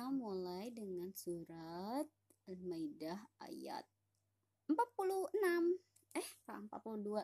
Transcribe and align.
kita 0.00 0.16
mulai 0.16 0.72
dengan 0.72 1.12
surat 1.12 2.08
Al-Maidah 2.48 3.20
ayat 3.44 3.84
46. 4.64 5.28
Eh, 6.16 6.28
42. 6.48 7.20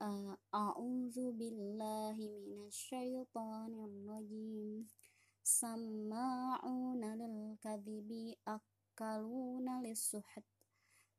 Uh, 0.00 0.32
A'udzu 0.56 1.36
billahi 1.36 2.32
minasyaitonir 2.32 3.92
rajim. 4.08 4.88
Sama'una 5.44 7.12
lil 7.20 7.60
kadhibi 7.60 8.32
akaluna 8.48 9.84
lis-suhd. 9.84 10.48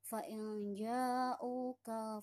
Fa 0.01 0.25
in 0.25 0.73
ja'uka 0.73 2.17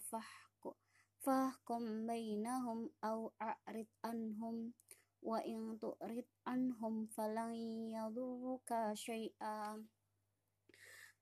fahkum 1.22 1.86
bainahum 2.02 2.90
aw 2.98 3.30
a'rid 3.38 3.94
anhum 4.02 4.74
وإن 5.22 5.78
تؤرد 5.78 6.24
عنهم 6.46 7.06
فلن 7.06 7.54
يضرك 7.94 8.90
شيئا 8.94 9.86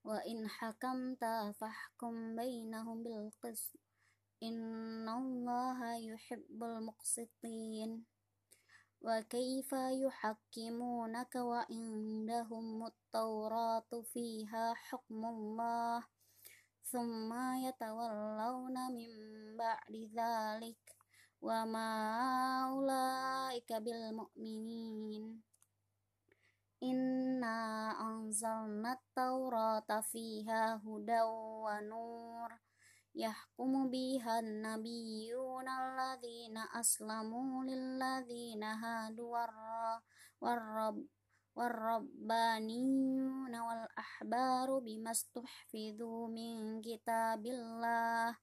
وإن 0.05 0.49
حكمت 0.49 1.25
فاحكم 1.61 2.37
بينهم 2.37 3.03
بالقسط 3.03 3.81
إن 4.43 5.09
الله 5.09 5.97
يحب 5.97 6.63
المقسطين 6.63 8.05
وكيف 9.01 9.73
يحكمونك 9.73 11.35
وعندهم 11.35 12.87
التوراة 12.87 14.03
فيها 14.13 14.75
حكم 14.75 15.25
الله 15.25 16.05
ثم 16.85 17.33
يتولون 17.67 18.93
من 18.93 19.11
بعد 19.57 19.93
ذلك 20.17 20.98
وما 21.43 21.91
أولئك 22.73 23.73
بالمؤمنين 23.73 25.43
إنا 26.83 27.59
أنزلنا 28.01 28.93
التوراة 28.93 30.01
فيها 30.01 30.83
هدى 30.87 31.23
ونور 31.65 32.51
يحكم 33.15 33.91
بها 33.91 34.39
النبيون 34.41 35.69
الذين 35.69 36.57
أسلموا 36.59 37.65
للذين 37.65 38.63
هادوا 38.63 39.47
والرب 40.41 41.07
والربانيون 41.59 43.55
والأحبار 43.61 44.79
بما 44.79 45.11
استحفظوا 45.11 46.29
من 46.29 46.83
كتاب 46.83 47.47
الله 47.47 48.37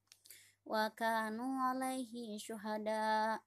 wa 0.66 0.89
kanu 0.91 1.61
alaihi 1.69 2.41
syuhada. 2.41 3.39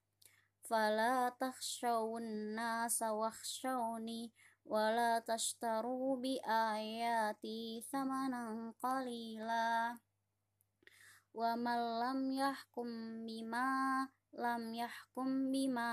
Fala 0.63 1.35
takhshawun 1.35 2.55
nasa 2.55 3.11
wakhshawni 3.11 4.31
wala 4.63 5.19
tashtaru 5.21 6.15
bi 6.21 6.39
ayati 6.47 7.83
thamanan 7.91 8.71
qalila. 8.79 9.99
Wa 11.35 11.53
man 11.59 11.79
lam 11.99 12.19
yahkum 12.31 12.89
bima 13.27 14.07
lam 14.33 14.73
yahkum 14.73 15.49
bima 15.49 15.89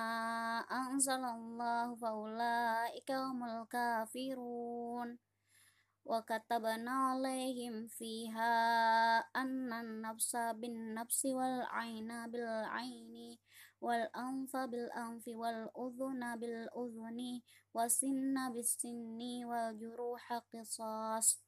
anzalallahu 0.69 1.97
faulaika 1.97 3.33
humul 3.33 3.65
kafirun 3.67 5.17
وكتبنا 6.07 6.91
عليهم 6.91 7.87
فيها 7.87 8.55
أن 9.37 9.73
النفس 9.73 10.37
بالنفس 10.37 11.27
والعين 11.27 12.31
بالعين 12.31 13.39
والأنف 13.81 14.57
بالأنف 14.57 15.25
والأذن 15.29 16.23
بالأذن 16.41 17.21
والسن 17.75 18.35
بالسن 18.53 19.21
والجروح 19.45 20.25
قصاص. 20.55 21.43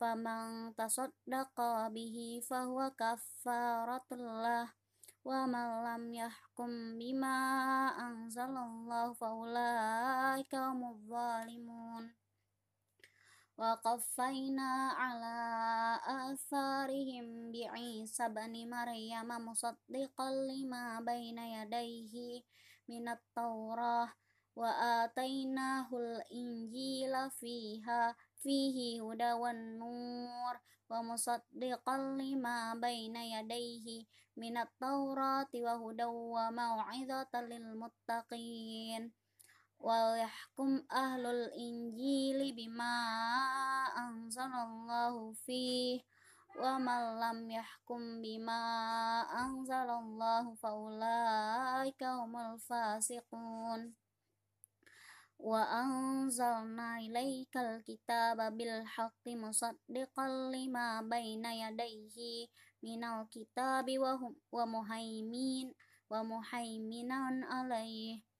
فمن 0.00 0.74
تصدق 0.74 1.56
به 1.88 2.16
فهو 2.50 2.90
كفارة 2.98 4.06
الله 4.12 4.72
ومن 5.24 5.68
لم 5.84 6.14
يحكم 6.14 6.70
بما 6.98 7.36
أنزل 8.00 8.56
الله 8.56 9.12
فأولئك 9.12 10.54
هم 10.54 10.80
الظالمون. 10.84 12.04
وقفينا 13.60 14.72
على 14.96 15.36
آثارهم 16.32 17.52
بعيسى 17.52 18.28
بن 18.28 18.54
مريم 18.70 19.28
مصدقا 19.28 20.28
لما 20.48 21.00
بين 21.00 21.38
يديه 21.38 22.42
من 22.88 23.08
التوراة 23.08 24.08
وآتيناه 24.56 25.88
الإنجيل 25.92 27.30
فيها 27.30 28.16
فيه 28.42 28.76
هدى 29.04 29.32
والنور 29.32 30.54
ومصدقا 30.90 31.96
لما 31.98 32.74
بين 32.74 33.16
يديه 33.16 33.86
من 34.36 34.56
التوراة 34.56 35.52
وهدى 35.54 36.04
وموعظة 36.04 37.32
للمتقين. 37.34 39.20
ويحكم 39.80 40.82
أهل 40.92 41.26
الإنجيل 41.26 42.52
بما 42.52 42.94
أنزل 44.40 44.56
الله 44.64 45.32
فيه 45.44 46.00
ومن 46.56 47.02
لم 47.20 47.50
يحكم 47.50 48.22
بما 48.22 48.62
أنزل 49.36 49.88
الله 49.90 50.54
فأولئك 50.54 52.02
هم 52.02 52.36
الفاسقون. 52.36 53.94
وأنزلنا 55.38 56.98
إليك 56.98 57.56
الكتاب 57.56 58.56
بالحق 58.56 59.24
مصدقا 59.28 60.26
لما 60.28 61.02
بين 61.02 61.44
يديه 61.44 62.48
من 62.82 63.04
الكتاب 63.04 63.86
ومهيمين 64.52 65.74
ومهيمنا 66.10 67.20
عليه. 67.52 68.30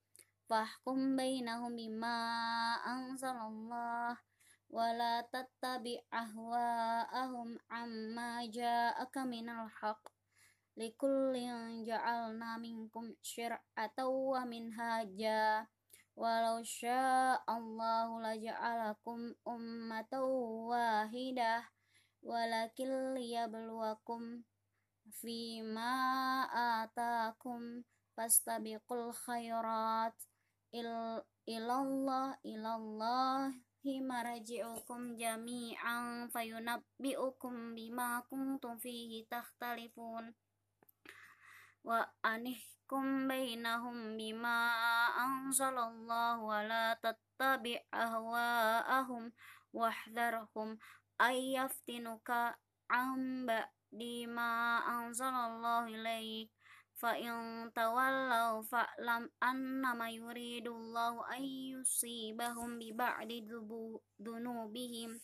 fahkum 0.50 1.14
bainahum 1.14 1.78
bima 4.70 5.18
anzalallah 5.20 5.26
wala 5.26 5.26
tattabi' 5.26 5.98
ahwa'ahum 6.14 7.58
amma 7.68 8.46
ja'aka 8.46 9.26
minal 9.26 9.66
haq 9.66 9.98
likullin 10.78 11.82
ja'alna 11.82 12.56
minkum 12.62 13.10
syir'atan 13.20 14.06
wa 14.06 14.46
minhaja. 14.46 15.66
Walau 16.14 16.60
sya'allahu 16.62 18.20
laja'alakum 18.22 19.34
ummatan 19.42 20.24
wahidah. 20.68 21.64
Walakin 22.20 23.16
liyabluwakum 23.16 24.44
fima 25.08 26.44
atakum 26.78 27.82
fastabiqul 28.12 29.16
khairat. 29.16 30.12
Il 30.70 30.86
ilallah 31.48 32.36
ilallah 33.80 34.04
marji'ukum 34.04 35.16
jami'an 35.16 36.28
fayunabbi'ukum 36.28 37.72
bima 37.72 38.20
kuntum 38.28 38.76
fihi 38.76 39.24
takhtalifun. 39.24 40.36
Wa 41.80 42.04
anihkum 42.20 43.24
bainahum 43.24 44.20
bima 44.20 44.68
anzalallahu 45.16 46.44
wa 46.44 46.60
la 46.60 46.92
tattabi' 47.00 47.80
ahwa'ahum 47.88 49.32
wahdharhum 49.72 50.76
ayyaftinuka 51.16 52.60
an 52.92 53.48
ba'di 53.48 54.28
ma 54.28 54.84
anzalallahu 54.84 55.88
ilaik 55.88 56.52
fa 57.00 57.16
in 57.16 57.72
tawallaw 57.72 58.60
fa'lam 58.60 59.24
annama 59.40 60.12
yuridullahu 60.12 61.24
an 61.24 61.40
yusibahum 61.40 62.76
bi 62.76 62.92
ba'di 62.92 63.40
dhunubihim 64.20 65.16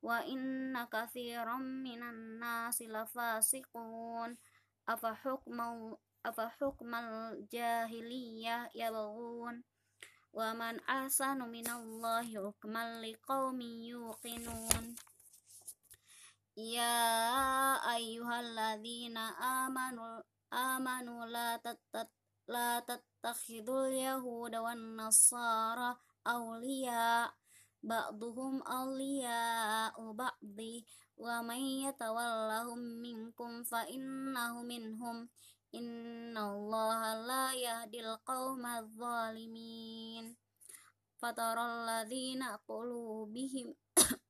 wa 0.00 0.24
inna 0.24 0.88
katsiran 0.88 1.84
minan 1.84 2.40
nasi 2.40 2.88
lafasiqun 2.88 4.40
afa 4.88 5.12
hukmal 5.20 6.00
afa 6.24 6.48
hukmal 6.56 7.36
jahiliyah 7.52 8.72
yabghun 8.72 9.60
wa 10.32 10.48
man 10.56 10.80
ahsanu 10.88 11.44
minallahi 11.52 12.40
hukman 12.40 13.04
liqaumin 13.04 13.84
yuqinun 13.92 14.96
آمنوا 20.52 21.26
لا 21.26 21.60
لا 22.48 22.80
تتخذوا 22.80 23.86
اليهود 23.86 24.54
والنصارى 24.56 25.96
أولياء 26.26 27.34
بعضهم 27.82 28.62
أولياء 28.62 30.12
بعض 30.12 30.58
ومن 31.16 31.60
يتولهم 31.86 32.78
منكم 32.78 33.62
فإنه 33.62 34.62
منهم. 34.62 35.28
إن 35.74 36.38
الله 36.38 37.26
لا 37.26 37.54
يهدي 37.54 38.00
القوم 38.00 38.66
الظالمين. 38.66 40.36
فترى 41.18 41.62
الذين 41.66 42.42
قلوبهم 42.42 43.74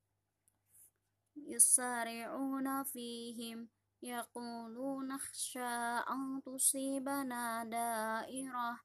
يسارعون 1.55 2.83
فيهم. 2.83 3.69
Fihim 4.01 4.17
yaquluna 4.17 5.19
khsha 5.19 6.05
an 6.09 6.41
tusibana 6.41 7.65
dairah 7.69 8.81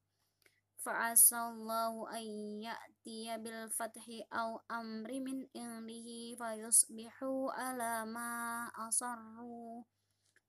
fa'asallahu 0.84 2.06
an 2.12 2.26
ya'tiya 2.62 3.40
bil 3.40 3.72
fathi 3.72 4.28
aw 4.32 4.60
amri 4.68 5.24
min 5.24 5.48
indihi 5.56 6.36
fayusbihu 6.36 7.48
ala 7.56 8.06
ma 8.06 8.68
asarru 8.76 9.88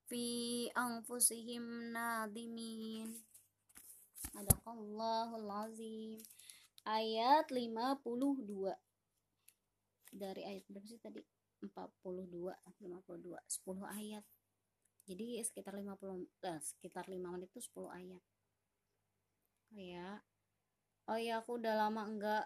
fi 0.07 0.67
anfusihim 0.75 1.91
nadimin. 1.95 3.23
Adaqallahul 4.35 5.49
azim. 5.63 6.19
Ayat 6.83 7.47
52 7.51 8.75
dari 10.11 10.41
ayat 10.43 10.63
berapa 10.67 10.87
sih 10.87 10.99
tadi? 10.99 11.23
42 11.63 12.53
52 12.79 13.31
10 13.35 13.97
ayat 13.99 14.23
jadi 15.07 15.39
sekitar 15.39 15.71
50 15.79 16.27
eh, 16.43 16.59
sekitar 16.59 17.07
5 17.07 17.31
menit 17.31 17.47
itu 17.55 17.63
10 17.63 17.87
ayat. 17.95 18.23
Oh 19.71 19.79
ya. 19.79 20.09
Oh 21.07 21.15
ya 21.15 21.39
aku 21.39 21.55
udah 21.63 21.73
lama 21.79 22.03
enggak 22.03 22.45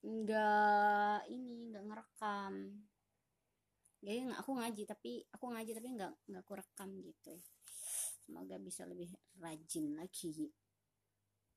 enggak 0.00 1.28
ini 1.28 1.68
enggak 1.68 1.84
ngerekam. 1.84 2.54
Jadi 4.00 4.18
aku 4.40 4.50
ngaji 4.56 4.82
tapi 4.88 5.12
aku 5.28 5.44
ngaji 5.52 5.70
tapi 5.76 5.88
enggak 5.92 6.12
enggak 6.24 6.42
aku 6.48 6.54
rekam 6.56 6.90
gitu. 7.04 7.34
Semoga 8.24 8.56
bisa 8.56 8.88
lebih 8.88 9.12
rajin 9.36 10.00
lagi 10.00 10.48